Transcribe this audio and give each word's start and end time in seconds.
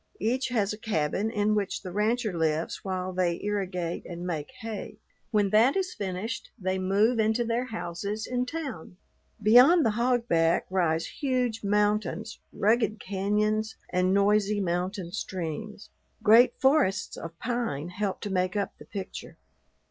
Each 0.19 0.47
has 0.49 0.73
a 0.73 0.79
cabin 0.79 1.29
in 1.29 1.53
which 1.53 1.83
the 1.83 1.91
rancher 1.91 2.35
lives 2.35 2.83
while 2.83 3.13
they 3.13 3.39
irrigate 3.39 4.03
and 4.07 4.25
make 4.25 4.49
hay. 4.61 4.97
When 5.29 5.51
that 5.51 5.75
is 5.75 5.93
finished 5.93 6.49
they 6.57 6.79
move 6.79 7.19
into 7.19 7.45
their 7.45 7.65
houses 7.65 8.25
in 8.25 8.47
"town." 8.47 8.97
Beyond 9.43 9.85
the 9.85 9.91
hogback 9.91 10.63
rise 10.71 11.05
huge 11.05 11.63
mountains, 11.63 12.39
rugged 12.51 12.99
cañons, 12.99 13.75
and 13.91 14.11
noisy 14.11 14.59
mountain 14.59 15.11
streams; 15.11 15.89
great 16.23 16.59
forests 16.59 17.15
of 17.15 17.37
pine 17.37 17.89
help 17.89 18.21
to 18.21 18.31
make 18.31 18.55
up 18.55 18.79
the 18.79 18.85
picture. 18.85 19.37